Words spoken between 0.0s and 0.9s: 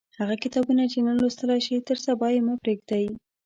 هغه کتابونه